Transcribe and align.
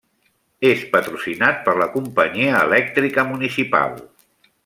És 0.69 0.79
patrocinat 0.93 1.59
per 1.67 1.75
la 1.81 1.87
companyia 1.97 2.57
elèctrica 2.63 3.27
municipal. 3.35 3.95